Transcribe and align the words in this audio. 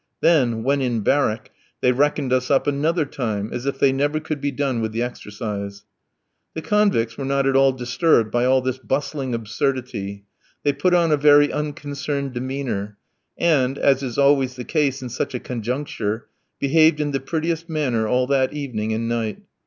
Then, 0.21 0.63
when 0.63 0.81
in 0.81 1.01
barrack, 1.01 1.51
they 1.81 1.91
reckoned 1.91 2.33
us 2.33 2.49
up 2.49 2.65
another 2.65 3.05
time, 3.05 3.51
as 3.53 3.67
if 3.67 3.77
they 3.77 3.91
never 3.91 4.19
could 4.19 4.41
be 4.41 4.49
done 4.49 4.81
with 4.81 4.93
the 4.93 5.03
exercise. 5.03 5.83
The 6.55 6.63
convicts 6.63 7.19
were 7.19 7.23
not 7.23 7.45
at 7.45 7.55
all 7.55 7.71
disturbed 7.71 8.31
by 8.31 8.45
all 8.45 8.61
this 8.61 8.79
bustling 8.79 9.35
absurdity. 9.35 10.25
They 10.63 10.73
put 10.73 10.95
on 10.95 11.11
a 11.11 11.17
very 11.17 11.53
unconcerned 11.53 12.33
demeanour, 12.33 12.97
and, 13.37 13.77
as 13.77 14.01
is 14.01 14.17
always 14.17 14.55
the 14.55 14.63
case 14.65 15.03
in 15.03 15.09
such 15.09 15.35
a 15.35 15.39
conjuncture, 15.39 16.25
behaved 16.57 16.99
in 16.99 17.11
the 17.11 17.19
prettiest 17.19 17.69
manner 17.69 18.07
all 18.07 18.25
that 18.25 18.53
evening 18.53 18.93
and 18.93 19.07
night. 19.07 19.43